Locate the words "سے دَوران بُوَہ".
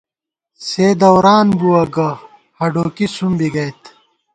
0.67-1.83